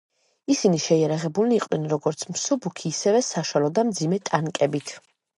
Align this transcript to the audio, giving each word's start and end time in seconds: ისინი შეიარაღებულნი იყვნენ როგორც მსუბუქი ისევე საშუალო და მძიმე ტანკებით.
ისინი 0.51 0.77
შეიარაღებულნი 0.83 1.59
იყვნენ 1.59 1.83
როგორც 1.91 2.23
მსუბუქი 2.35 2.91
ისევე 2.93 3.19
საშუალო 3.27 3.69
და 3.75 3.83
მძიმე 3.91 4.19
ტანკებით. 4.31 4.95